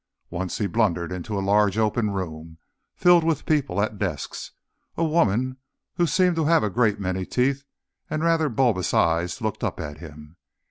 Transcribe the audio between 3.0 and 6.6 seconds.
with people at desks. A woman who seemed to